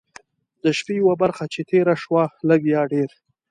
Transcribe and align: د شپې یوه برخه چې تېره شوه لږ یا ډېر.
د 0.63 0.65
شپې 0.77 0.93
یوه 1.01 1.15
برخه 1.21 1.45
چې 1.53 1.61
تېره 1.69 1.95
شوه 2.03 2.23
لږ 2.49 2.61
یا 2.75 2.81
ډېر. 2.91 3.09